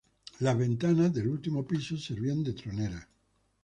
[0.39, 3.07] Las ventanas del último piso servían de troneras.